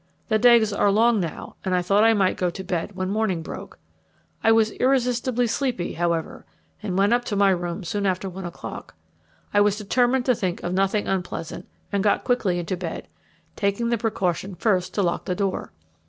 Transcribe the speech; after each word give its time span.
The 0.29 0.39
days 0.39 0.73
are 0.73 0.89
long 0.89 1.19
now, 1.19 1.57
and 1.63 1.75
I 1.75 1.83
thought 1.83 2.03
I 2.03 2.15
might 2.15 2.35
go 2.35 2.49
to 2.49 2.63
bed 2.63 2.95
when 2.95 3.11
morning 3.11 3.43
broke. 3.43 3.77
I 4.43 4.51
was 4.51 4.71
irresistibly 4.71 5.45
sleepy, 5.45 5.93
however, 5.93 6.43
and 6.81 6.97
went 6.97 7.13
up 7.13 7.23
to 7.25 7.35
my 7.35 7.51
room 7.51 7.83
soon 7.83 8.07
after 8.07 8.27
one 8.27 8.43
o'clock. 8.43 8.95
I 9.53 9.61
was 9.61 9.77
determined 9.77 10.25
to 10.25 10.33
think 10.33 10.63
of 10.63 10.73
nothing 10.73 11.07
unpleasant, 11.07 11.67
and 11.91 12.03
got 12.03 12.23
quickly 12.23 12.57
into 12.57 12.75
bed, 12.75 13.07
taking 13.55 13.89
the 13.89 13.97
precaution 13.99 14.55
first 14.55 14.95
to 14.95 15.03
lock 15.03 15.25
the 15.25 15.35
door. 15.35 15.71